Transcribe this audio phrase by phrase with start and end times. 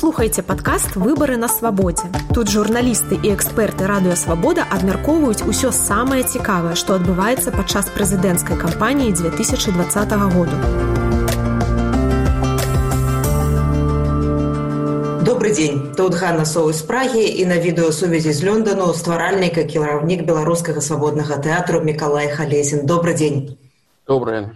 [0.00, 2.08] слухаеце падкаст выбары на свабодзе.
[2.32, 10.12] Тут журналісты і эксперты радыёвабода абмяркоўваюць усё самае цікавае, што адбываецца падчас прэзідэнцкай кампаніі 2020
[10.36, 10.56] году.
[15.26, 20.80] Добрый дзень тут Ганна Соу з прагі і на відэасувязі з Лёндану стваральніка кіраўнік беларускага
[20.80, 22.86] свабоднага тэатру Миколай Халезін.
[22.86, 23.58] добрый дзень.
[24.06, 24.54] Добрый.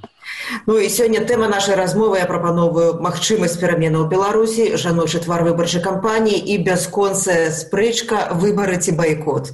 [0.65, 6.37] Ну і сёння тэма нашай размовы я прапановую магчымасць пераменаў беларусі жаночы твар выбарчай кампаніі
[6.37, 9.53] і бясконцая спрэчка выбары ці байкот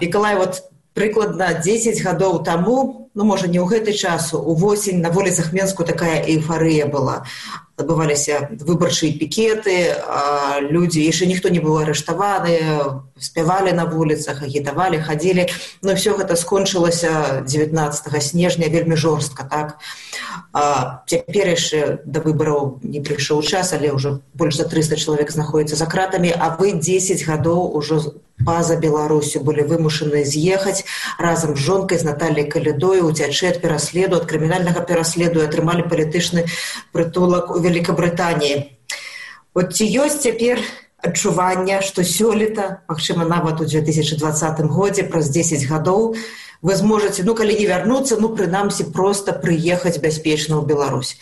[0.00, 0.62] пікалай вот
[0.94, 6.20] прыкладна 10 гадоў таму ну можа не ў гэты час увосень на вуліцах менску такая
[6.20, 7.24] эйфарыя была
[7.76, 9.96] адбываліся выбарчыя пікеты
[10.68, 12.56] людзі яшчэ ніхто не быў арыштаваны
[13.22, 15.46] спявалі на вуліцах агітавалі хадзілі.
[15.82, 19.78] Но все гэта скончылася 19 снежня вельмі жорстка так?
[21.08, 25.86] Цяпер яшчэ да выбараў не прыйшоў час але ўжо больш за 300 чалавек знаходіцца за
[25.86, 28.12] кратамі а вы 10 гадоў ужо
[28.44, 30.84] па-за беларусю былі вымушаны з'ехаць
[31.18, 36.46] разам з жонкай з натальяй калідою уцячы ад пераследу ад крымінальнага пераследу атрымалі палітычны
[36.92, 38.71] прытулак у Великобрытаніі.
[39.53, 40.61] Вот ці ёсць цяпер
[40.97, 46.15] адчування, што сёлета, магчыма, нават у 2020 годзе праз 10 гадоў
[46.61, 51.17] вы зможаце, ну калі не вярнуцца, ну прынамсі проста прыехаць бяспечна ў Беларусь.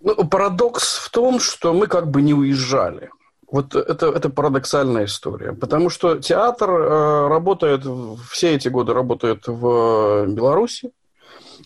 [0.00, 3.10] Ну, парадокс в том, что мы как бы не уезжали.
[3.50, 7.84] Вот это, это парадоксальная история, потому что театр э, работает,
[8.30, 10.90] все эти годы работает в Беларуси,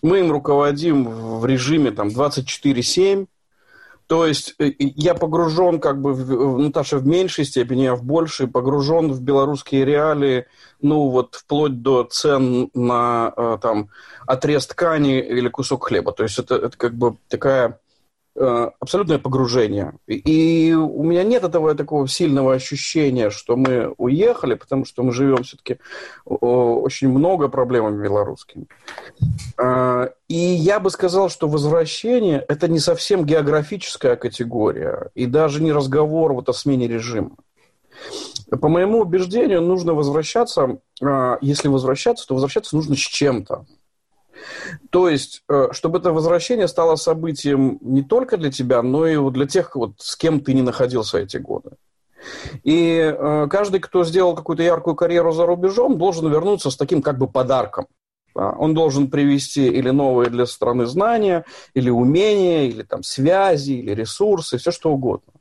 [0.02, 3.26] мы им руководим в режиме там 24-7.
[4.08, 8.48] То есть э, я погружен, как бы, в, Наташа в меньшей степени, я в большей,
[8.48, 10.46] погружен в белорусские реалии,
[10.82, 13.88] ну вот вплоть до цен на э, там
[14.26, 16.12] отрез ткани или кусок хлеба.
[16.12, 17.78] То есть это, это как бы такая
[18.34, 19.94] абсолютное погружение.
[20.06, 25.42] И у меня нет этого такого сильного ощущения, что мы уехали, потому что мы живем
[25.42, 25.78] все-таки
[26.24, 28.66] очень много проблемами белорусскими.
[29.58, 35.72] Э, и я бы сказал, что возвращение– это не совсем географическая категория, и даже не
[35.72, 37.36] разговор вот о смене режима.
[38.50, 43.66] По моему убеждению, нужно возвращаться, э, если возвращаться, то возвращаться нужно с чем-то.
[44.90, 49.46] То есть, э, чтобы это возвращение стало событием не только для тебя, но и для
[49.46, 51.70] тех, вот, с кем ты не находился эти годы.
[52.62, 57.18] И э, каждый, кто сделал какую-то яркую карьеру за рубежом, должен вернуться с таким как
[57.18, 57.86] бы подарком.
[58.34, 61.44] Он должен привести или новые для страны знания,
[61.74, 65.32] или умения, или там связи, или ресурсы, все что угодно.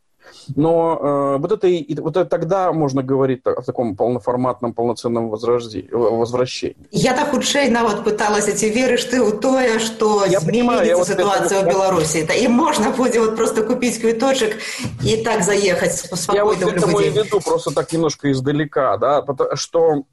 [0.55, 1.67] Но э, вот, это,
[2.01, 6.87] вот это тогда можно говорить о таком полноформатном, полноценном возрождении, возвращении.
[6.91, 11.61] Я так худшей нават пыталась эти веришь ты у тое, что я понимаю, я ситуацию
[11.61, 12.17] вот в Беларуси.
[12.17, 14.57] Это, и можно будет вот просто купить квиточек
[15.03, 19.25] и так заехать спокойно Я вот к этому и веду просто так немножко издалека, да,
[19.55, 20.03] что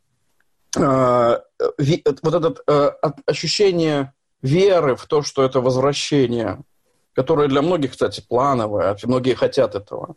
[0.76, 1.38] э,
[2.22, 4.12] вот это э, ощущение
[4.42, 6.58] веры в то, что это возвращение
[7.18, 10.14] которое для многих, кстати, плановое, многие хотят этого.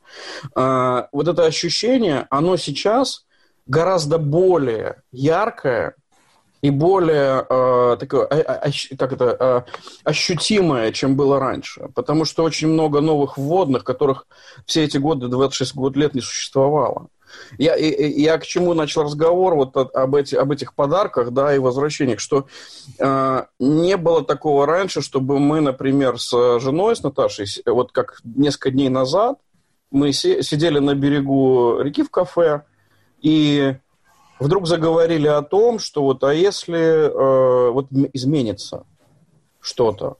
[0.53, 3.25] А, вот это ощущение, оно сейчас
[3.66, 5.95] гораздо более яркое
[6.62, 8.28] и более э, такое,
[9.00, 9.66] как это,
[10.03, 11.89] ощутимое, чем было раньше.
[11.95, 14.28] Потому что очень много новых вводных, которых
[14.68, 17.07] все эти годы, 26 год лет не существовало.
[17.58, 22.19] Я, я к чему начал разговор вот об, эти, об этих подарках, да, и возвращениях,
[22.19, 22.47] что
[23.00, 28.72] э, не было такого раньше, чтобы мы, например, с женой, с Наташей, вот как несколько
[28.72, 29.38] дней назад,
[29.92, 32.64] мы си, сидели на берегу реки в кафе,
[33.22, 33.75] и
[34.40, 38.86] вдруг заговорили о том, что вот, а если э, вот изменится
[39.59, 40.18] что-то,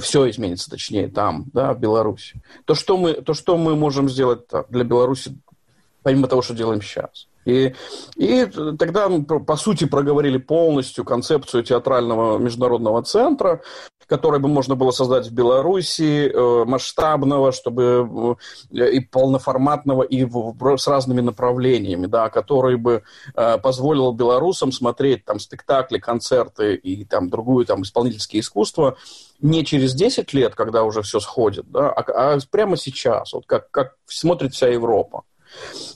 [0.00, 4.42] все изменится, точнее, там, да, в Беларуси, то что мы, то что мы можем сделать
[4.68, 5.36] для Беларуси
[6.02, 7.28] помимо того, что делаем сейчас.
[7.44, 7.74] И,
[8.16, 8.46] и
[8.78, 13.62] тогда мы, по сути, проговорили полностью концепцию театрального международного центра,
[14.06, 18.36] который бы можно было создать в Беларуси, э, масштабного, чтобы
[18.70, 20.26] э, и полноформатного, и
[20.76, 23.02] с разными направлениями, да, который бы
[23.34, 28.96] э, позволил белорусам смотреть там спектакли, концерты и там другую там исполнительские искусства
[29.40, 33.70] не через 10 лет, когда уже все сходит, да, а, а прямо сейчас, вот как,
[33.70, 35.22] как смотрит вся Европа.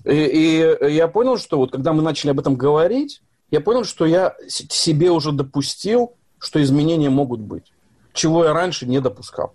[0.05, 4.07] И, и я понял, что вот когда мы начали об этом говорить, я понял, что
[4.07, 7.73] я себе уже допустил, что изменения могут быть,
[8.13, 9.55] чего я раньше не допускал.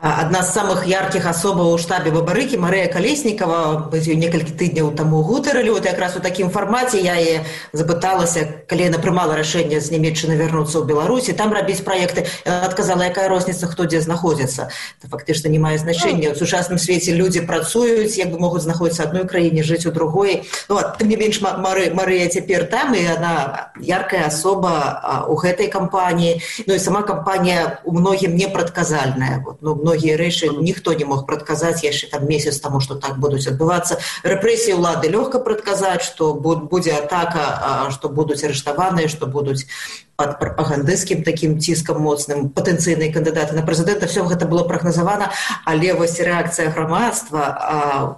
[0.00, 5.84] Одна з самых яркіх асобаў у штабе бабарыкі Марыя калеснікова некалькі тыдняў таму гутарылі вот
[5.84, 7.44] якраз у такім фармаце я е
[7.76, 13.28] запыталася калі яна прымала рашэнне з нямецчыны вярнуцца ў беларусі там рабіць праекты адказала якая
[13.28, 14.72] розніца хто дзе знаходзіцца
[15.04, 19.60] фактычна не мае значэння у сучасным свеце людзі працуюць як бы могуць знаходзіцца адной краіне
[19.60, 25.28] жыць у другой ну, тым не менш Мары Марыя цяпер там і она яркая асоба
[25.28, 30.97] у гэтай кампаніі Ну і сама кампанія у многім непрадказальная вот, ну, многія рэчы ніхто
[30.97, 36.01] не мог прадказаць яшчэ там месяц таму што так будуць адбывацца рэпрэсіі ўлады лёгка прадказаць
[36.01, 39.69] што будзе атака што будуць арыштаваныя што будуць
[40.17, 45.29] под прапагандысцкім такім ціскам моцным патэнцыйныя кандыдаты на прэзідэнта все гэта было прагназавана
[45.65, 48.17] але вось рэакцыя грамадства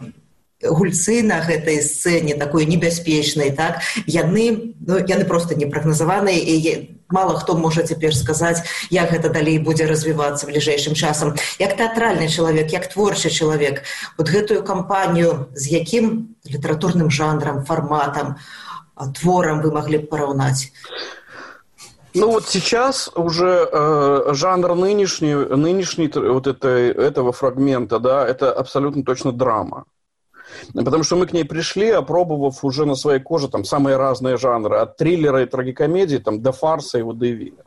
[0.64, 7.38] гульцы на гэтай сцэне такой небяспечнай так яны ну, яны просто не прагназаваныя і мало
[7.40, 12.88] хто можа цяпер сказаць як гэта далей будзе развівацца бліжэйшым часам як тэатральны чалавек як
[12.92, 13.84] творчы чалавек
[14.18, 18.36] вот гэтую кампанію з якім літаратурным жанрам фарматам
[19.20, 20.72] творам вы маглі б параўнаць
[22.14, 29.04] Ну вот сейчас уже э, жанр нынешний, нынешний вот это, этого фрагмента, да, это абсолютно
[29.04, 29.86] точно драма.
[30.74, 34.78] Потому что мы к ней пришли, опробовав уже на своей коже там самые разные жанры,
[34.78, 37.64] от триллера и трагикомедии там, до фарса и водевиля.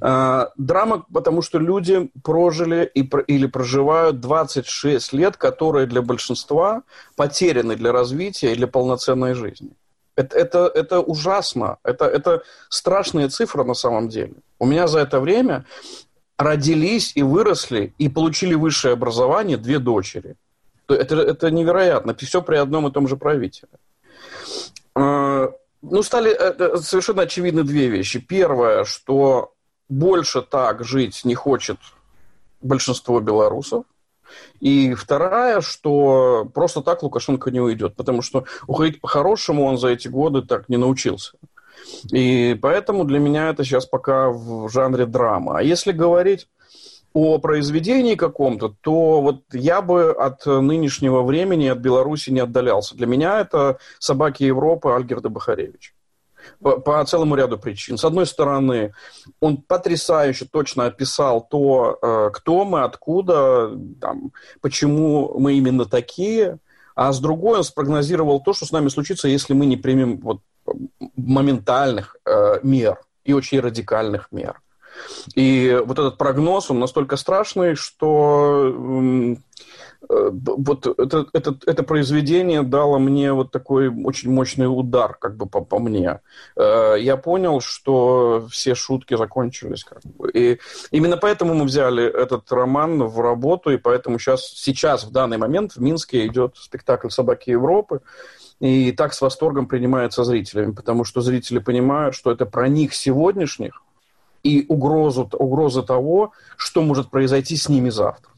[0.00, 6.82] А, драма, потому что люди прожили и, или проживают 26 лет, которые для большинства
[7.16, 9.70] потеряны для развития и для полноценной жизни.
[10.14, 11.76] Это, это, это ужасно.
[11.82, 14.34] Это, это страшная цифра на самом деле.
[14.58, 15.66] У меня за это время
[16.38, 20.36] родились и выросли и получили высшее образование две дочери–
[20.94, 22.14] это, это невероятно.
[22.14, 23.72] Все при одном и том же правителе.
[24.94, 25.52] А,
[25.82, 28.18] ну, стали э, э, совершенно очевидны две вещи.
[28.18, 29.54] Первое, что
[29.88, 31.78] больше так жить не хочет
[32.60, 33.84] большинство белорусов.
[34.60, 40.08] И вторая, что просто так Лукашенко не уйдет, потому что уходить по-хорошему он за эти
[40.08, 41.36] годы так не научился.
[42.10, 45.58] И поэтому для меня это сейчас пока в жанре драма.
[45.58, 46.48] А если говорить
[47.16, 52.94] о произведении каком-то, то вот я бы от нынешнего времени, от Беларуси не отдалялся.
[52.94, 55.94] Для меня это «Собаки Европы» Альгерда Бахаревич.
[56.60, 57.96] По, по целому ряду причин.
[57.96, 58.92] С одной стороны,
[59.40, 66.58] он потрясающе точно описал то, э, кто мы, откуда, там, почему мы именно такие,
[66.94, 70.40] а с другой он спрогнозировал то, что с нами случится, если мы не примем вот,
[71.16, 74.60] моментальных э, мер и очень радикальных мер.
[75.34, 79.36] И вот этот прогноз, он настолько страшный, что
[80.08, 85.46] э, вот это, это, это произведение дало мне вот такой очень мощный удар, как бы
[85.46, 86.20] по, по мне.
[86.56, 89.84] Э, я понял, что все шутки закончились.
[89.84, 90.30] Как бы.
[90.30, 90.58] И
[90.90, 95.72] именно поэтому мы взяли этот роман в работу, и поэтому сейчас, сейчас в данный момент
[95.72, 98.00] в Минске идет спектакль «Собаки Европы»,
[98.60, 103.82] и так с восторгом принимается зрителями, потому что зрители понимают, что это про них сегодняшних,
[104.46, 108.30] и угрозу, угрозы того, что может произойти с ними завтра.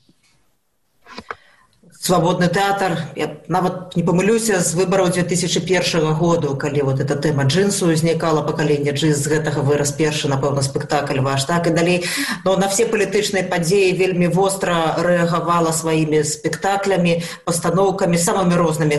[2.09, 7.91] свабодны тэатр я нават не памылюся з выбараў 2001 году калі вот эта тэма джинсу
[7.93, 11.67] узнікала пакаленне джинс з гэтага вырас першы напэўна спектакль ваш так?
[11.67, 12.05] І далей
[12.45, 18.97] но на все палітычныя падзеі вельмі востра рэагавала сваімі спектаклямі пастаноўкамі самымі рознымі.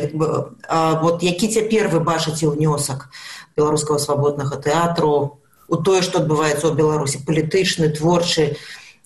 [1.01, 3.09] Вот які цяпер вы бачыце ўнёсак
[3.55, 8.56] беларускага свабоднага тэатру у тое што адбываецца ў беларусі палітычны творчы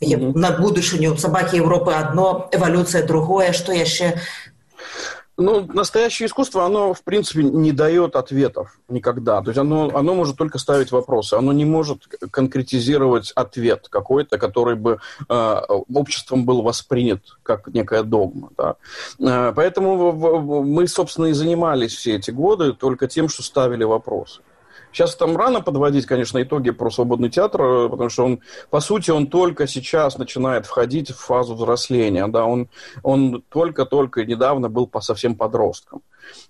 [0.00, 4.18] на будучыню сабакі Европы одно эволюция другое что яшчэ
[5.40, 9.40] ну, настоящее искусство, оно, в принципе, не дает ответов никогда.
[9.40, 11.34] То есть оно, оно может только ставить вопросы.
[11.34, 14.98] Оно не может конкретизировать ответ какой-то, который бы
[15.28, 15.60] э,
[15.94, 18.50] обществом был воспринят как некая догма.
[18.56, 18.74] Да.
[19.20, 20.12] Э, поэтому
[20.64, 24.40] мы, собственно, и занимались все эти годы только тем, что ставили вопросы.
[24.93, 29.11] Сейчас там рано подводить, конечно, итоги про свободный театр, э, потому что он, по сути,
[29.11, 32.27] он только сейчас начинает входить в фазу взросления.
[32.27, 32.69] Да, он,
[33.01, 36.01] он только-только недавно был по совсем подростком.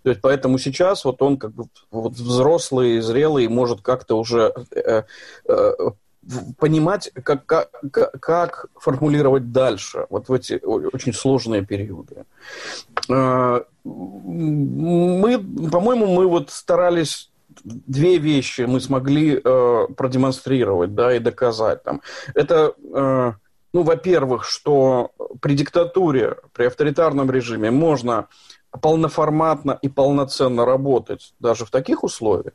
[0.03, 5.03] То есть, поэтому сейчас вот он как бы вот взрослый, зрелый, может как-то уже э,
[5.47, 5.71] э,
[6.57, 12.25] понимать, как, как, как формулировать дальше, вот в эти очень сложные периоды.
[13.09, 15.39] Э, мы,
[15.71, 17.29] по-моему, мы вот старались
[17.63, 22.01] две вещи мы смогли э, продемонстрировать, да, и доказать там.
[22.35, 23.33] Это, э,
[23.73, 28.27] ну, во-первых, что при диктатуре, при авторитарном режиме можно
[28.81, 32.53] полноформатно и полноценно работать даже в таких условиях.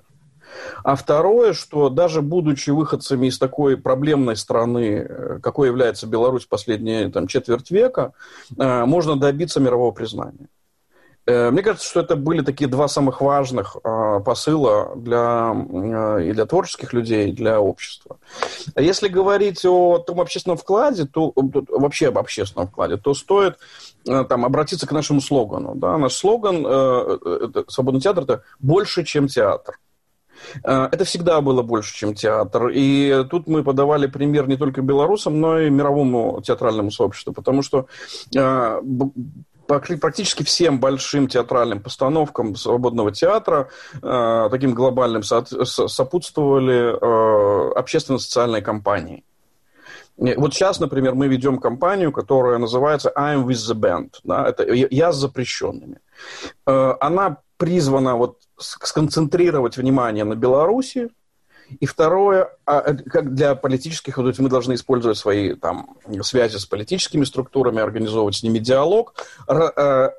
[0.82, 7.10] А второе, что даже будучи выходцами из такой проблемной страны, э, какой является Беларусь последние
[7.10, 8.12] там, четверть века,
[8.58, 10.48] э, можно добиться мирового признания.
[11.28, 16.32] Э, мне кажется, что это были такие два самых важных э, посыла для, э, и
[16.32, 18.16] для творческих людей, и для общества.
[18.76, 23.58] Если говорить о том общественном вкладе, то вообще об общественном вкладе, то стоит
[24.04, 25.74] там, обратиться к нашему слогану.
[25.74, 25.98] Да?
[25.98, 29.78] Наш слоган э, «Свободный театр»– это «больше, чем театр».
[30.62, 32.68] Это всегда было больше, чем театр.
[32.72, 37.86] И тут мы подавали пример не только белорусам, но и мировому театральному сообществу, потому что
[39.68, 43.68] практически всем большим театральным постановкам свободного театра,
[44.02, 49.24] э, таким глобальным, сопутствовали э, общественно-социальные кампании.
[50.16, 54.14] Вот сейчас, например, мы ведем кампанию, которая называется I'm with the band.
[54.24, 56.00] Да, это «Я с запрещенными».
[56.66, 61.10] Э, она призвана вот сконцентрировать внимание на Беларуси,
[61.80, 67.24] и второе, а, как для политических, то мы должны использовать свои там, связи с политическими
[67.24, 69.14] структурами, организовывать с ними диалог,
[69.48, 70.10] э,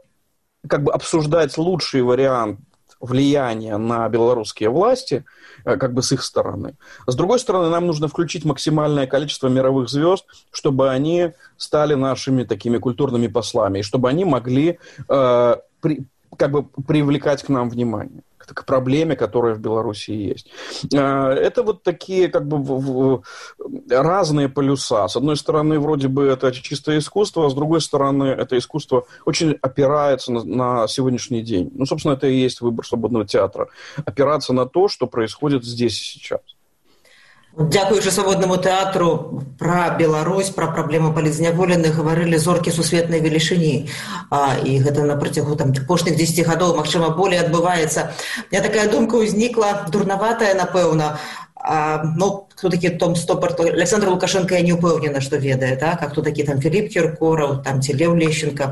[0.67, 2.59] как бы обсуждать лучший вариант
[2.99, 5.23] влияния на белорусские власти,
[5.65, 6.75] э, как бы с их стороны.
[7.07, 12.77] С другой стороны, нам нужно включить максимальное количество мировых звезд, чтобы они стали нашими такими
[12.77, 18.21] культурными послами, и чтобы они могли как бы привлекать к нам внимание
[18.53, 20.47] к проблеме, которая в Беларуси есть.
[20.95, 23.21] А, это вот такие как бы
[23.89, 25.07] разные полюса.
[25.07, 29.57] С одной стороны, вроде бы это чистое искусство, а с другой стороны, это искусство очень
[29.61, 31.71] опирается на, на сегодняшний день.
[31.73, 33.67] Ну, собственно, это и есть выбор свободного театра.
[34.05, 36.41] Опираться на то, что происходит здесь и сейчас.
[37.57, 43.89] Дзякуючы свабоднаму тэатру пра Беларусь, пра праблему палізняволеных гаварылі зоркі сусветнай велічыні.
[44.69, 48.13] І гэта на працягу там апошніх 10 гадоў, магчыма, болей адбываецца.
[48.53, 51.17] Я такая думка ўзнікла дурнаватая, напэўна.
[51.61, 55.99] А, ну, кто такі Том Стопар, то Александр Лукашенко я не ўпэўнена, што ведае, так?
[56.01, 58.71] а хто такі там Філіп Кіркораў, там ці Леў Лещенко.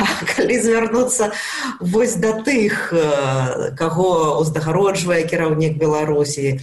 [0.36, 1.32] Калі звярнуцца
[1.80, 2.92] вось да тых,
[3.78, 6.60] каго уздагароджвае кіраўнік Беларусі,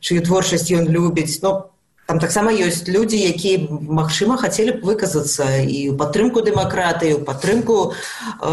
[0.00, 1.42] чыю творчасць ён любіць.
[1.42, 1.70] Но
[2.10, 7.94] там таксама ёсць людзі якія магчыма хацелі б выказацца і ў падтрымку дэмакратыі падтрымку э,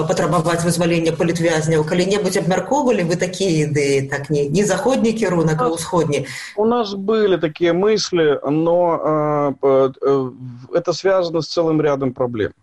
[0.05, 1.81] патрабаваць вызвалення палітвязняў.
[1.81, 6.29] Калі-небудзь абмяркоўвалі вы такія ідэі так не не заходні кірунак а ўсходні.
[6.53, 10.31] У нас были такие мысли но э, э,
[10.77, 12.53] это связано с целым рядом проблем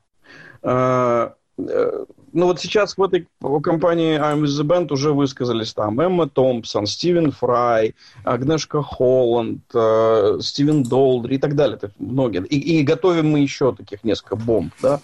[0.62, 3.28] э, э ну вот сейчас в этой
[3.62, 7.94] компании I'm with the Band уже высказались там Эмма Томпсон, Стивен Фрай,
[8.24, 11.78] Агнешка Холланд, э, Стивен Долдри и так далее.
[11.98, 12.44] Многие.
[12.46, 15.00] И, и готовим мы еще таких несколько бомб, да.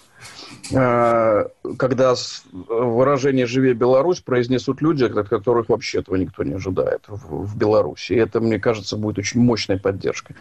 [0.73, 2.13] Э, когда
[2.51, 8.13] выражение «Живи Беларусь» произнесут люди, от которых вообще этого никто не ожидает в Беларуси.
[8.13, 10.35] И это, мне кажется, будет очень мощной поддержкой.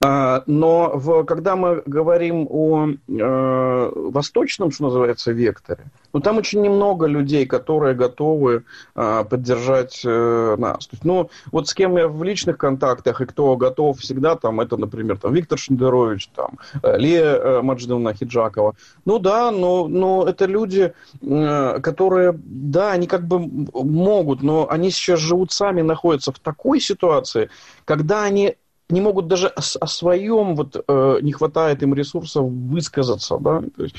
[0.00, 5.84] А, но в, когда мы говорим о э, восточном, что называется, векторе,
[6.14, 10.86] ну, там очень немного людей, которые готовы э, поддержать нас.
[10.86, 14.60] То есть, ну, вот с кем я в личных контактах и кто готов всегда, там,
[14.60, 18.74] это, например, там, Виктор Шендерович, там, Лия Маджидовна Хиджакова.
[19.04, 24.90] Ну да, но, но это люди, э, которые, да, они как бы могут, но они
[24.90, 27.50] сейчас живут сами, находятся в такой ситуации,
[27.84, 28.56] когда они
[28.88, 33.82] не могут даже о, о своем, вот э, не хватает им ресурсов высказаться, да, то
[33.82, 33.96] есть,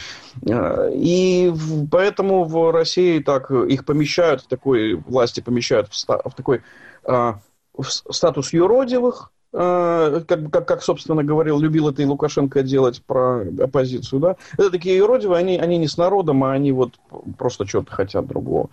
[0.47, 6.21] э, и в, поэтому в России так их помещают в такой, власти помещают в, ста,
[6.23, 6.61] в такой
[7.03, 7.33] э,
[7.73, 13.39] в статус юродивых, Э, как, как, как, собственно говорил, любил это и Лукашенко делать про
[13.39, 16.95] оппозицию, да, это такие юродивые, они, они не с народом, а они вот
[17.37, 18.69] просто что-то хотят другого.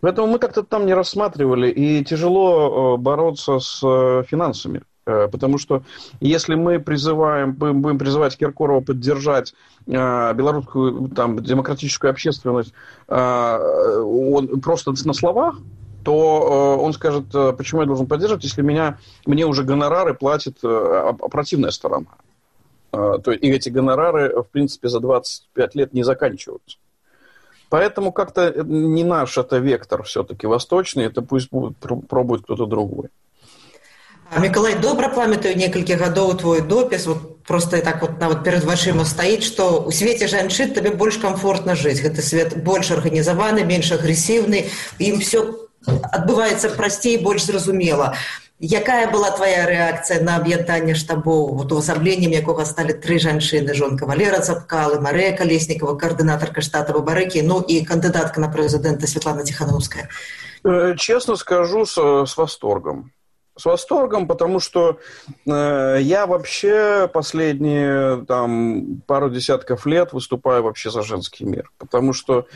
[0.00, 4.82] Поэтому мы как-то там не рассматривали, и тяжело э, бороться с э, финансами.
[5.04, 5.82] Потому что
[6.20, 9.54] если мы призываем, будем, призывать Киркорова поддержать
[9.86, 12.72] э, белорусскую там, демократическую общественность,
[13.08, 15.56] э, он просто на словах,
[16.04, 20.58] то э, он скажет, э, почему я должен поддерживать, если меня, мне уже гонорары платит
[20.62, 22.06] э, противная сторона.
[22.92, 26.78] То, и эти гонорары, в принципе, за 25 лет не заканчиваются.
[27.68, 33.08] Поэтому как-то не наш это вектор все-таки восточный, это пусть будет, пробует кто-то другой.
[34.34, 39.04] А, Миколай, добра памятаю некалькі гадоў твой допіс вот просто так вот нават перад вачыма
[39.06, 44.64] стаіць што у свеце жанчын табе больш комфортна жыць гэты свет больш арганізаваны менш агрэсіўны
[44.98, 45.44] ім все
[45.86, 48.16] адбываецца прасцей больш зразумела
[48.58, 54.42] якая была твоя рэакцыя на аб'яднанне штабоў вот увасабленнем якога сталі тры жанчыны жонка валера
[54.42, 60.08] цапкалы марыя калеснікова каардынатарка штата бабарыкі ну і кандыдатка на прэзідэнта Светлана ціхановская
[60.64, 61.94] э, честно скажу с,
[62.26, 63.12] с восторгом
[63.56, 64.98] С восторгом, потому что
[65.46, 71.70] э, я вообще последние там, пару десятков лет выступаю вообще за женский мир.
[71.78, 72.48] Потому что,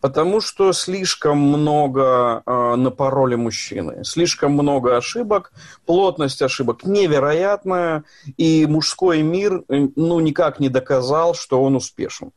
[0.00, 5.52] потому что слишком много э, напороли мужчины, слишком много ошибок,
[5.84, 8.04] плотность ошибок невероятная,
[8.38, 12.32] и мужской мир э, ну, никак не доказал, что он успешен.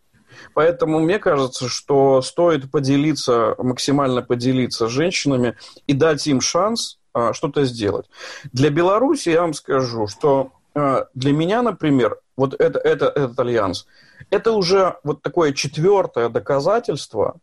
[0.54, 5.56] Поэтому мне кажется, что стоит поделиться, максимально поделиться с женщинами
[5.88, 6.99] и дать им шанс
[7.34, 8.10] что-то сделать.
[8.52, 13.88] Для Беларуси я вам скажу, что а, для меня, например, вот это, это, этот альянс,
[14.30, 17.38] это уже вот такое четвертое доказательство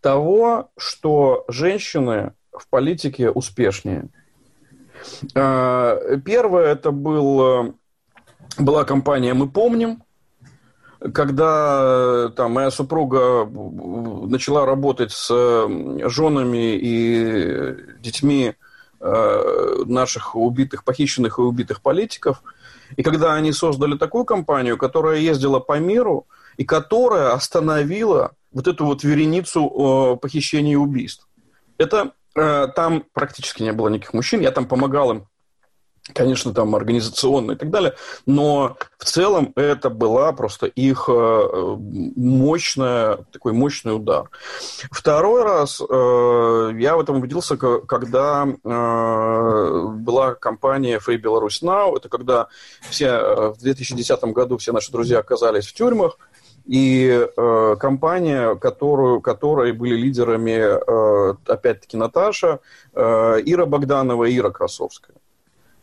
[0.00, 4.08] того, что женщины в политике успешнее.
[5.34, 7.74] А, первое это был,
[8.58, 10.02] была компания «Мы помним»,
[11.14, 15.28] когда э, там моя супруга начала работать с
[16.08, 18.67] женами и детьми э,
[19.00, 22.42] наших убитых, похищенных и убитых политиков,
[22.96, 26.26] и когда они создали такую компанию, которая ездила по миру
[26.56, 31.28] и которая остановила вот эту вот вереницу э, похищений и убийств.
[31.76, 35.28] Это там практически не было никаких мужчин, я там помогал им
[36.14, 37.94] конечно, там организационно и так далее,
[38.26, 41.76] но в целом это была просто их э,
[42.16, 44.30] мощная, такой мощный удар.
[44.90, 52.08] Второй раз э, я в этом убедился, когда э, была компания Free Belarus Now, это
[52.08, 52.48] когда
[52.90, 56.18] все в 2010 году все наши друзья оказались в тюрьмах,
[56.68, 62.60] и э, компания, которую, которой были лидерами, э, опять-таки, Наташа,
[62.92, 65.16] э, Ира Богданова и Ира Красовская.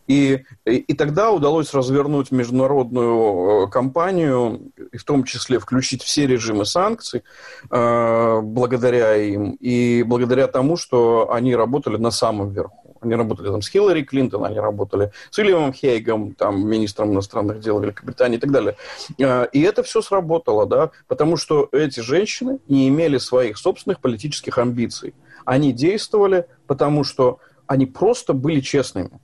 [0.07, 6.65] И, и, тогда удалось развернуть международную э, кампанию, и в том числе включить все режимы
[6.65, 7.23] санкций
[7.71, 12.95] э, благодаря им, и благодаря тому, что они работали на самом верху.
[13.01, 17.79] Они работали там с Хиллари Клинтон, они работали с Уильямом Хейгом, там, министром иностранных дел
[17.79, 18.77] Великобритании и так далее.
[19.19, 24.57] Э, и это все сработало, да, потому что эти женщины не имели своих собственных политических
[24.59, 25.15] амбиций.
[25.45, 29.19] Они действовали, потому что они просто были честными.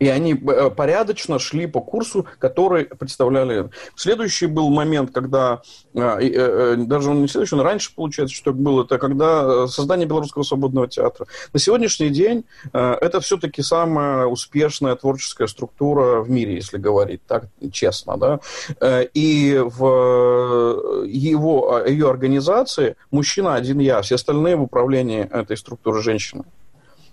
[0.00, 3.70] И они э, порядочно шли по курсу, который представляли.
[3.94, 5.60] Следующий был момент, когда,
[5.94, 10.42] э, э, даже он не следующий, но раньше, получается, что было, это когда создание Белорусского
[10.42, 11.26] свободного театра.
[11.52, 18.16] На сегодняшний день это все-таки самая успешная творческая структура в мире, если говорить так честно.
[18.16, 18.40] Да?
[19.12, 26.44] И в его, ее организации мужчина один я, все остальные в управлении этой структуры женщины.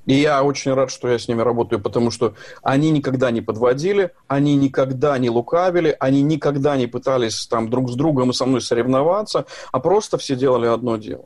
[0.07, 4.11] И я очень рад, что я с ними работаю, потому что они никогда не подводили,
[4.27, 8.61] они никогда не лукавили, они никогда не пытались там друг с другом и со мной
[8.61, 11.25] соревноваться, а просто все делали одно дело.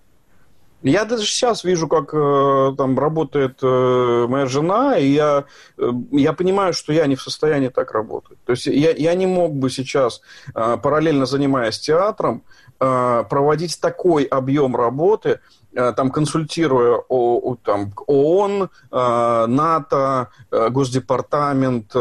[0.83, 5.45] Я даже сейчас вижу, как э, там работает э, моя жена, и я,
[5.77, 8.37] э, я понимаю, что я не в состоянии так работать.
[8.45, 10.21] То есть я, я не мог бы сейчас,
[10.55, 12.43] э, параллельно занимаясь театром,
[12.79, 15.39] э, проводить такой объем работы,
[15.73, 21.93] Э, там консультируя о, о, там, ООН, э, НАТО, э, Госдепартамент,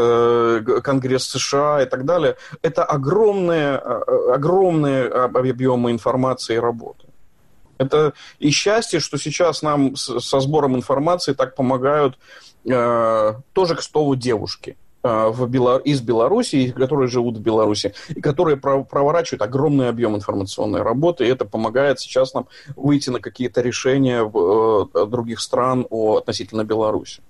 [0.83, 7.07] Конгресс США и так далее, это огромные, огромные объемы информации и работы.
[7.81, 12.17] Это и счастье, что сейчас нам со сбором информации так помогают
[12.63, 14.77] тоже, к слову, девушки.
[15.03, 15.77] А, в Бело...
[15.77, 21.45] из Беларуси, которые живут в Беларуси, и которые проворачивают огромный объем информационной работы, и это
[21.45, 27.21] помогает сейчас нам выйти на какие-то решения в э, других стран о, относительно Беларуси.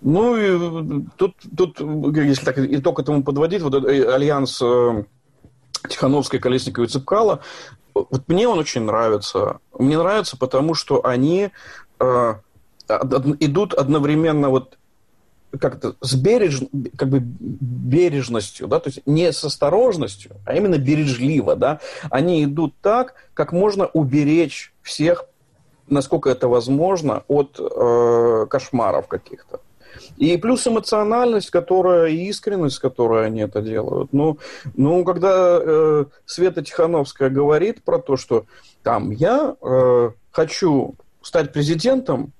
[0.00, 5.02] Ну, и тут, тут, если так итог этому подводить, вот э, альянс э,
[5.88, 7.40] Тихановской, Колесниковой и Цыпкала,
[8.10, 9.58] вот мне он очень нравится.
[9.78, 11.50] Мне нравится, потому что они
[12.00, 12.34] э,
[13.40, 14.78] идут одновременно вот
[15.60, 16.60] как-то с береж,
[16.96, 21.80] как бы бережностью, да, то есть не с осторожностью, а именно бережливо, да,
[22.10, 25.24] они идут так, как можно уберечь всех,
[25.88, 29.60] насколько это возможно, от э, кошмаров каких-то.
[30.16, 34.12] И плюс эмоциональность, которая и искренность, с которой они это делают.
[34.12, 34.38] Ну,
[34.74, 38.46] ну когда э, Света Тихановская говорит про то, что
[38.82, 42.32] там я э, хочу стать президентом,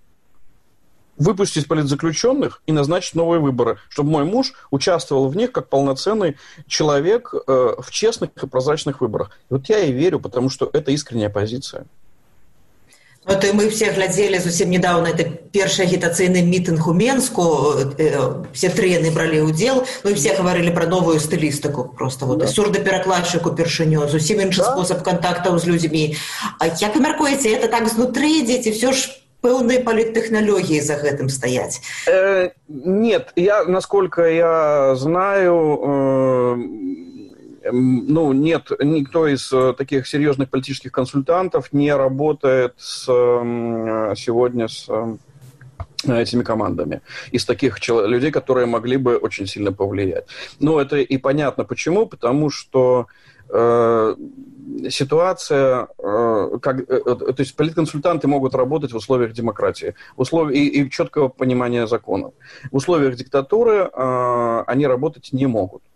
[1.18, 7.34] выпустить политзаключенных и назначить новые выборы, чтобы мой муж участвовал в них как полноценный человек
[7.34, 9.30] э, в честных и прозрачных выборах.
[9.50, 11.86] И вот я и верю, потому что это искренняя позиция.
[13.28, 18.88] Вот мы все глядели совсем недавно это першы агітацыйны мітынг у Менску э, все тры
[18.88, 22.48] яны бралі ўдзел ну все гаварылі пра новую стылістыку просто вот да.
[22.48, 24.72] сурдаперакладчык упершыню зусім іншы да.
[24.72, 26.16] спосаб кантактаў з людзьмі
[26.58, 31.84] А як вы мяркуеце это так знутры дзеці все ж пэўнай паліттэхналогіі за гэтым стаяць
[32.08, 36.87] э, нет я насколько я знаю э,
[37.72, 44.88] ну нет никто из э, таких серьезных политических консультантов не работает с сегодня с
[46.06, 47.00] этими командами
[47.32, 50.26] из таких людей, которые могли бы очень сильно повлиять.
[50.60, 53.06] Но это и понятно почему, потому что
[53.48, 54.14] э,
[54.90, 60.56] ситуация, э, как, э, э, то есть политконсультанты могут работать в условиях демократии, в условиях
[60.56, 62.32] и, и четкого понимания законов.
[62.70, 65.87] В условиях диктатуры э, они работать не могут э,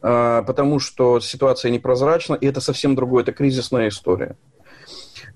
[0.00, 4.36] потому что ситуация непрозрачна, и это совсем другое, это кризисная история.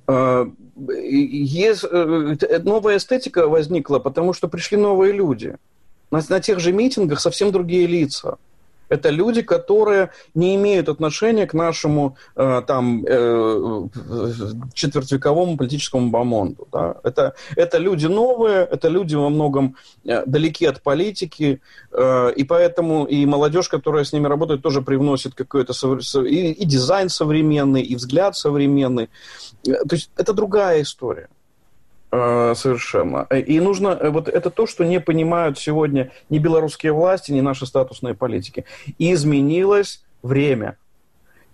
[0.06, 5.56] Э, есть, э, новая эстетика возникла, потому что пришли новые люди.
[6.10, 8.38] На тех же митингах совсем другие лица.
[8.88, 13.88] Это люди, которые не имеют отношения к нашему э, там э,
[14.74, 16.68] четвертьвековому политическому бомонду.
[16.72, 16.96] Да?
[17.02, 21.60] Это, это люди новые, это люди во многом э, далеки от политики,
[21.92, 25.72] э, и поэтому и молодежь, которая с ними работает, тоже привносит какой-то
[26.22, 29.08] и, и дизайн современный, и взгляд современный.
[29.66, 31.28] Э, то есть это другая история.
[32.12, 33.26] Э, совершенно.
[33.30, 37.66] И нужно, э, вот это то, что не понимают сегодня ни белорусские власти, ни наши
[37.66, 38.64] статусные политики.
[38.98, 40.76] изменилось время.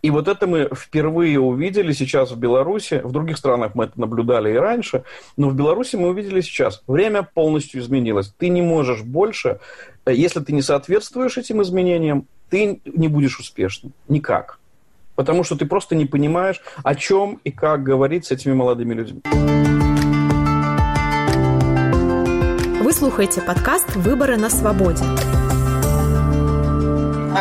[0.02, 3.00] И вот это мы впервые увидели сейчас в Беларуси.
[3.04, 5.04] В других странах мы это наблюдали и раньше,
[5.36, 6.82] но в Беларуси мы увидели сейчас.
[6.86, 8.32] Время полностью изменилось.
[8.38, 9.60] Ты не можешь больше,
[10.04, 13.92] э, если ты не соответствуешь этим изменениям, ты не будешь успешным.
[14.08, 14.58] Никак.
[15.14, 19.22] Потому что ты просто не понимаешь, о чем и как говорить с этими молодыми людьми.
[23.00, 25.06] Слухаеце падкаст выбары на свабодзе.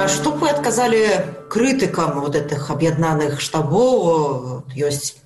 [0.08, 1.02] Што б вы адказалі
[1.52, 5.20] крытыкам вот этих аб'яднаных штабоў ёсць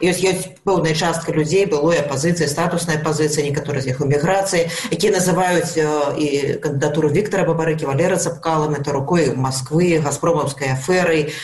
[0.00, 5.10] ёсць ёсць пэўная частка людзей былой апазіцыі статусная пазіцыя некаторыя з іх у міграцыі якія
[5.18, 6.26] называюць і
[6.62, 11.34] кандыдатуру Віктора бабарыкі валера цапкалам это рукой Масквы газпромаўскай аферай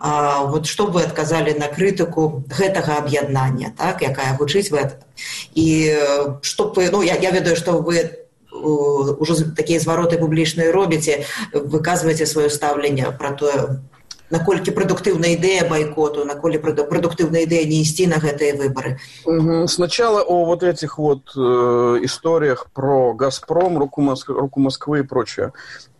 [0.00, 4.94] вот што вы адказалі на крытыку гэтага аб'яднання так якая гучыць вы
[5.54, 5.68] і
[6.42, 8.22] што вы ну я, я ведаю што вы
[8.54, 13.82] уже такія звароты публічныя робіце выказваеце сваё стаўленне пра тое
[14.29, 18.97] наколькі прадуктыўная ідэя байкоту наколі прадуктыўная ідэя не ісці на гэтыя выборы
[19.67, 24.29] сначала о вот этих вот э, историях про газпром руку Моск...
[24.29, 25.53] руку москвы и прочее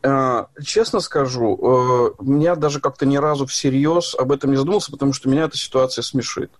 [0.03, 5.13] э, честно скажу э, меня даже как-то ни разу всерьез об этом не задумался потому
[5.13, 6.51] что меня эта ситуация смешит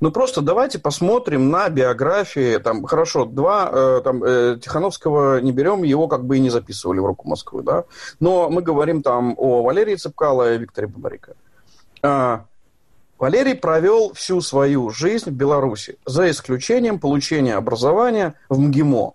[0.00, 2.58] ну, просто давайте посмотрим на биографии.
[2.58, 6.98] Там, хорошо, два, э, там, э, Тихановского не берем, его как бы и не записывали
[6.98, 7.84] в руку Москвы, да.
[8.20, 11.34] Но мы говорим там о Валерии Цепкало и Викторе Бабарико.
[12.02, 12.44] А,
[13.18, 19.14] Валерий провел всю свою жизнь в Беларуси, за исключением получения образования в МГИМО.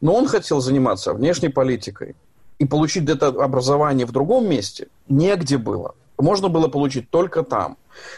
[0.00, 2.16] Но он хотел заниматься внешней политикой.
[2.58, 5.94] И получить это образование в другом месте негде было.
[6.18, 7.76] Можно было получить только там.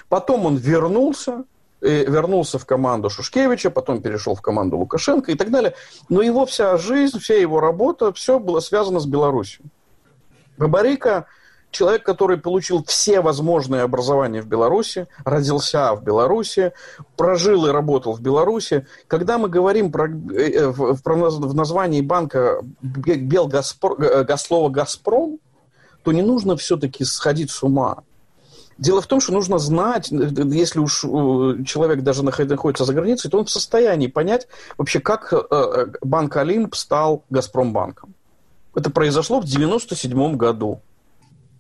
[0.09, 1.45] Потом он вернулся,
[1.87, 5.75] вернулся в команду Шушкевича, потом перешел в команду Лукашенко и так далее.
[6.09, 9.64] Но его вся жизнь, вся его работа, все было связано с Беларусью.
[10.59, 11.27] Бабарика
[11.70, 16.72] человек, который получил все возможные образования в Беларуси, родился в Беларуси,
[17.16, 18.87] прожил и работал в Беларуси.
[19.09, 25.38] Когда мы говорим про, э, в, в названии банка Белгаспро, слово «Газпром»,
[26.03, 28.05] то не нужно все-таки сходить с ума.
[28.79, 33.39] Дело в том, что нужно знать, если уж э, человек даже находится за границей, то
[33.39, 38.15] он в состоянии понять вообще, как э, э, банк Олимп стал Газпромбанком.
[38.75, 40.83] Это произошло в 1997 году,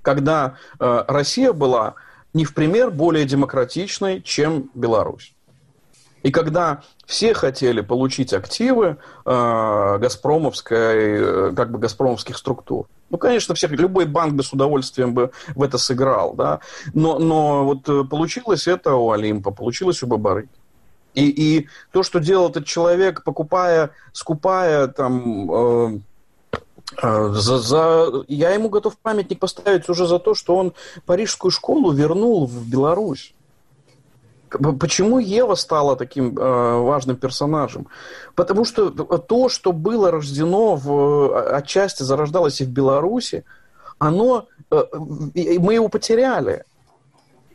[0.02, 1.94] когда Россия была
[2.34, 5.35] не в пример более демократичной, чем Беларусь.
[6.26, 13.70] И когда все хотели получить активы э, газпромовской, как бы газпромовских структур, ну, конечно, всех,
[13.70, 16.58] любой банк бы с удовольствием бы в это сыграл, да.
[16.94, 20.48] Но, но вот э, получилось это у Олимпа, получилось у Бабары.
[21.14, 25.52] И, и то, что делал этот человек, покупая, скупая там...
[25.52, 25.98] Э,
[27.02, 28.24] э, за, за...
[28.26, 30.72] Я ему готов памятник поставить уже за то, что он
[31.04, 33.35] парижскую школу вернул в Беларусь.
[34.48, 37.88] Почему Ева стала таким э, важным персонажем?
[38.34, 43.44] Потому что то, что было рождено в, отчасти зарождалось и в Беларуси,
[43.98, 46.64] оно, э, мы его потеряли.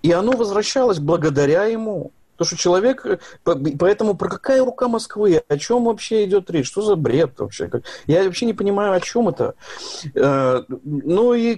[0.02, 2.12] И оно возвращалось благодаря ему.
[2.42, 3.06] Потому что человек...
[3.44, 5.44] Поэтому про какая рука Москвы?
[5.48, 6.66] О чем вообще идет речь?
[6.66, 7.70] Что за бред вообще?
[8.08, 9.54] Я вообще не понимаю, о чем это.
[10.16, 11.56] Э, ну и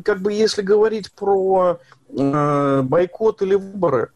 [0.00, 1.78] как бы если говорить про
[2.10, 4.10] э, бойкот или выборы,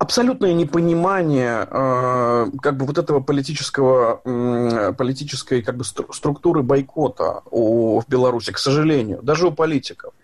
[0.00, 8.00] абсолютное непонимание э, как бы вот этого политического, э, политической как бы структуры бойкота у,
[8.00, 10.14] в Беларуси, к сожалению, даже у политиков.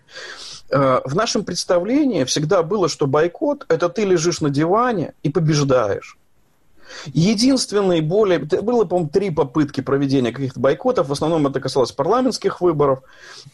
[0.71, 6.17] Э, в нашем представлении всегда было, что бойкот– это ты лежишь на диване и побеждаешь.
[7.07, 8.39] Единственные более...
[8.39, 11.07] Было, по-моему, три попытки проведения каких-то бойкотов.
[11.07, 12.99] В основном это касалось парламентских выборов.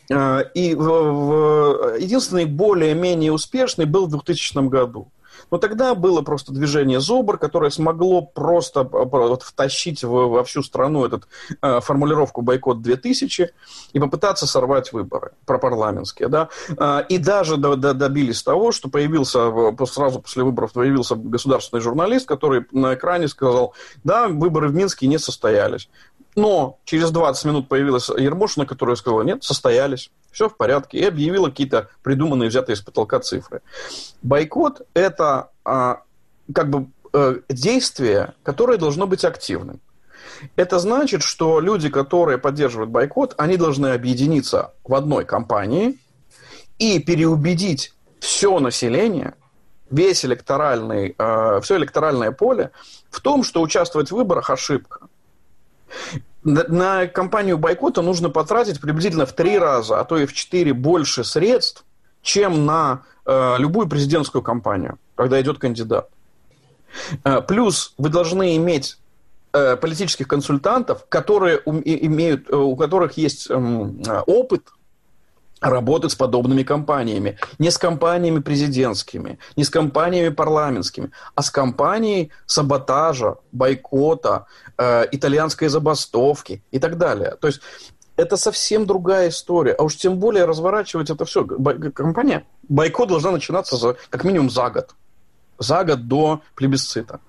[0.10, 5.08] Э, и единственный более-менее успешный был в 2000 году.
[5.54, 11.06] Но тогда было просто движение ЗОБР, которое смогло просто вот, втащить в, во всю страну
[11.06, 11.22] эту
[11.62, 13.50] э, формулировку «бойкот 2000»
[13.94, 16.28] и попытаться сорвать выборы пропарламентские.
[16.28, 16.50] Да?
[16.76, 19.52] Э, и даже до, до, добились того, что появился,
[19.86, 25.20] сразу после выборов появился государственный журналист, который на экране сказал, да, выборы в Минске не
[25.20, 25.88] состоялись.
[26.36, 31.50] Но через 20 минут появилась Ермошина, которая сказала, нет, состоялись, все в порядке, и объявила
[31.50, 33.62] какие-то придуманные, взятые из потолка цифры.
[34.24, 36.02] Бойкот– это а,
[36.54, 39.80] как бы э, действие, которое должно быть активным.
[40.56, 46.00] Это значит, что люди, которые поддерживают бойкот, они должны объединиться в одной компании
[46.80, 49.36] и переубедить все население,
[49.92, 52.72] весь электоральный, э, все электоральное поле
[53.12, 55.08] в том, что участвовать в выборах– ошибка
[56.44, 61.24] на, кампанию бойкота нужно потратить приблизительно в три раза, а то и в четыре больше
[61.24, 61.86] средств,
[62.22, 66.10] чем на э, любую президентскую кампанию, когда идет кандидат.
[67.24, 68.98] Э, плюс вы должны иметь
[69.54, 74.64] э, политических консультантов, которые у, имеют, э, у которых есть эм, э, опыт
[75.64, 77.38] работать с подобными компаниями.
[77.58, 84.46] Не с компаниями президентскими, не с компаниями парламентскими, а с компанией саботажа, бойкота,
[84.78, 87.36] э, итальянской забастовки и так далее.
[87.40, 87.62] То есть
[88.18, 89.74] это совсем другая история.
[89.74, 91.46] А уж тем более разворачивать это все.
[91.46, 94.90] Компания, бойкот должна начинаться за, как минимум за год.
[95.60, 97.22] За год до плебисцита.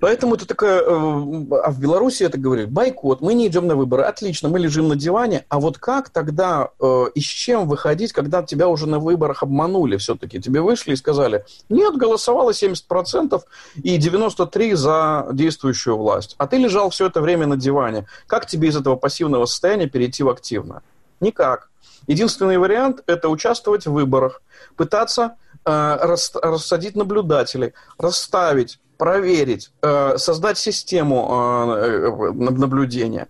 [0.00, 0.80] Поэтому это такая...
[0.80, 4.88] Э, а в Беларуси это говорит, бойкот, мы не идем на выборы, отлично, мы лежим
[4.88, 8.98] на диване, а вот как тогда э, и с чем выходить, когда тебя уже на
[8.98, 10.40] выборах обманули все-таки?
[10.40, 13.42] Тебе вышли и сказали, нет, голосовало 70%
[13.82, 18.06] и 93% за действующую власть, а ты лежал все это время на диване.
[18.26, 20.82] Как тебе из этого пассивного состояния перейти в активное?
[21.20, 21.70] Никак.
[22.06, 24.40] Единственный вариант– это участвовать в выборах,
[24.76, 25.96] пытаться э,
[26.42, 33.28] рассадить наблюдателей, расставить проверить, э, создать систему э, наблюдения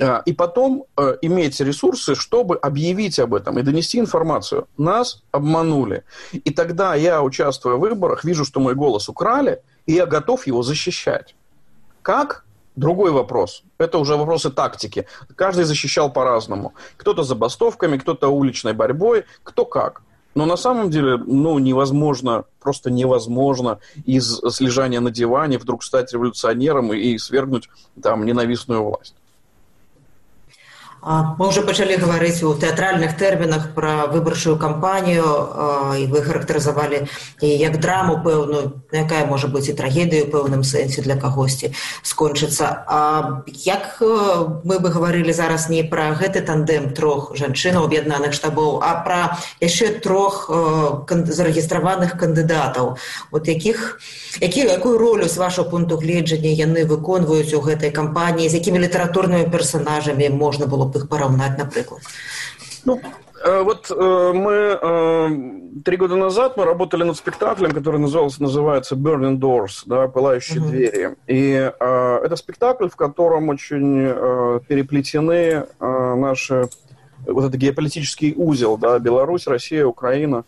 [0.00, 0.86] э, и потом
[1.22, 4.66] иметь ресурсы, чтобы объявить об этом и донести информацию.
[4.78, 6.02] Нас обманули.
[6.32, 10.62] И тогда я, участвуя в выборах, вижу, что мой голос украли, и я готов его
[10.62, 11.34] защищать.
[12.02, 12.44] Как?
[12.76, 13.62] Другой вопрос.
[13.78, 15.06] Это уже вопросы тактики.
[15.36, 16.72] Каждый защищал по-разному.
[16.96, 20.02] Кто-то забастовками, кто-то уличной борьбой, кто как.
[20.34, 26.92] Но на самом деле, ну, невозможно, просто невозможно из слежания на диване вдруг стать революционером
[26.92, 27.68] и, свергнуть
[28.00, 29.14] там ненавистную власть.
[31.02, 35.24] Мы уже пачалі гаварыць у тэатральных тэрмінах пра выбарчую кампанію
[35.96, 37.08] і вы характарызавалі
[37.40, 41.72] як драму пэўную якая можа быць і трагедыю пэўным сэнсе для кагосьці
[42.04, 42.84] скончыцца.
[42.84, 49.00] А як мы бы гаварылі зараз не пра гэты тандем трох жанчынаў аб'яднаных штабоў а
[49.00, 50.52] пра яшчэ трох
[51.08, 53.00] зарэгістраваных кандыдатаў.
[53.32, 54.00] Вот якіх
[54.40, 59.48] які якую ролю з вашего пункту гледжання яны выконваюць у гэтай кампаніі з якімі літаратурнымі
[59.48, 62.00] персонажамі можна было их порівняти, например?
[62.84, 63.00] Ну,
[63.44, 68.94] э, вот э, мы э, три года назад мы работали над спектаклем, который назывался, называется
[68.94, 70.68] Burning Doors, да, пылающие uh-huh.
[70.68, 71.16] двери.
[71.26, 75.34] И э, это спектакль, в котором очень э, переплетены
[75.80, 76.68] э, наши
[77.26, 80.44] вот этот геополитический узел, да, Беларусь, Россия, Украина.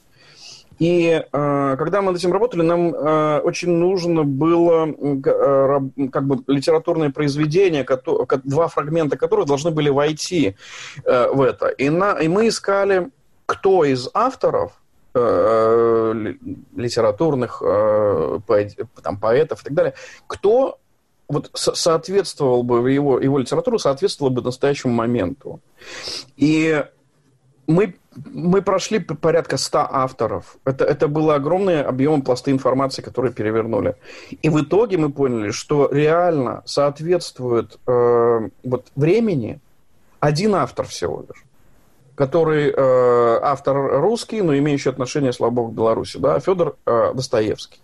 [0.82, 6.42] И э, когда мы над этим работали, нам э, очень нужно было э, как бы
[6.48, 10.56] литературное произведение, кото, два фрагмента которых должны были войти
[11.04, 11.68] э, в это.
[11.68, 13.10] И, на, и мы искали,
[13.46, 14.72] кто из авторов
[15.14, 16.34] э,
[16.74, 19.94] литературных э, поэт, там, поэтов и так далее,
[20.26, 20.80] кто
[21.28, 25.60] вот соответствовал бы его, его литературу, соответствовала бы настоящему моменту.
[26.36, 26.84] И
[27.68, 30.56] мы, мы прошли порядка 100 авторов.
[30.64, 33.94] Это, это было огромный объем пласты информации, которые перевернули.
[34.42, 39.60] И в итоге мы поняли, что реально соответствует э, вот времени
[40.20, 41.44] один автор всего лишь
[42.14, 47.80] который э, автор русский, но имеющий отношение, слава богу, к Беларуси, да, Федор э, Достоевский.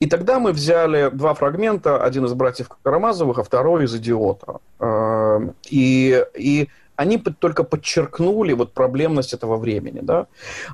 [0.00, 4.60] И тогда мы взяли два фрагмента, один из братьев Карамазовых, а второй из «Идиота».
[4.80, 10.26] Э, и, и они только подчеркнули вот проблемность этого времени, да.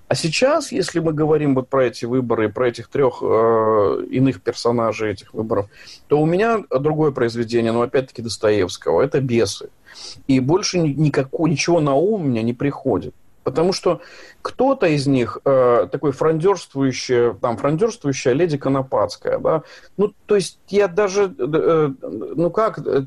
[0.08, 5.10] А сейчас, если мы говорим вот про эти выборы, про этих трех э, иных персонажей
[5.10, 5.66] этих выборов,
[6.08, 9.68] то у меня другое произведение, но опять-таки Достоевского, это «Бесы».
[10.26, 13.14] И больше никакого, ничего на ум у меня не приходит.
[13.44, 14.00] Потому что
[14.40, 19.62] кто-то из них э, такой франдерствующая, там, франдерствующая леди Конопадская, да,
[19.96, 21.90] ну, то есть я даже, э,
[22.36, 23.04] ну как, э,